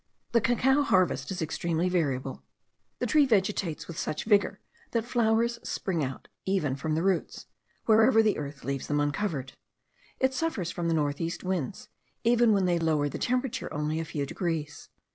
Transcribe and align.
The 0.31 0.41
cacao 0.41 0.81
harvest 0.81 1.29
is 1.29 1.43
extremely 1.43 1.87
variable. 1.87 2.41
The 2.97 3.05
tree 3.05 3.27
vegetates 3.27 3.87
with 3.87 3.99
such 3.99 4.23
vigour 4.23 4.59
that 4.93 5.05
flowers 5.05 5.59
spring 5.61 6.03
out 6.03 6.27
even 6.43 6.75
from 6.75 6.95
the 6.95 7.03
roots, 7.03 7.45
wherever 7.85 8.23
the 8.23 8.39
earth 8.39 8.63
leaves 8.63 8.87
them 8.87 8.99
uncovered. 8.99 9.53
It 10.19 10.33
suffers 10.33 10.71
from 10.71 10.87
the 10.87 10.95
north 10.95 11.21
east 11.21 11.43
winds, 11.43 11.87
even 12.23 12.51
when 12.51 12.65
they 12.65 12.79
lower 12.79 13.09
the 13.09 13.19
temperature 13.19 13.71
only 13.71 13.99
a 13.99 14.03
few 14.03 14.25
degrees. 14.25 14.89